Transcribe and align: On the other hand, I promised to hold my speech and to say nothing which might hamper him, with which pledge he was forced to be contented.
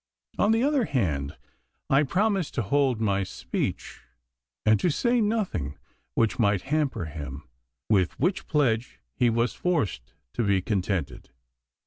On 0.39 0.51
the 0.51 0.63
other 0.63 0.85
hand, 0.85 1.37
I 1.87 2.01
promised 2.01 2.55
to 2.55 2.63
hold 2.63 2.99
my 2.99 3.21
speech 3.21 4.01
and 4.65 4.79
to 4.79 4.89
say 4.89 5.21
nothing 5.21 5.77
which 6.15 6.39
might 6.39 6.63
hamper 6.63 7.05
him, 7.05 7.47
with 7.87 8.19
which 8.19 8.47
pledge 8.47 8.99
he 9.13 9.29
was 9.29 9.53
forced 9.53 10.15
to 10.33 10.43
be 10.43 10.59
contented. 10.59 11.29